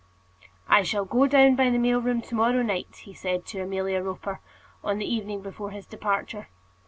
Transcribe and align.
"I 0.67 0.81
shall 0.81 1.05
go 1.05 1.27
down 1.27 1.55
by 1.55 1.69
the 1.69 1.77
mail 1.77 2.01
train 2.01 2.23
to 2.23 2.33
morrow 2.33 2.63
night," 2.63 2.95
he 3.03 3.13
said 3.13 3.45
to 3.45 3.61
Amelia 3.61 4.01
Roper, 4.01 4.39
on 4.83 4.97
the 4.97 5.05
evening 5.05 5.43
before 5.43 5.69
his 5.69 5.85
departure. 5.85 6.47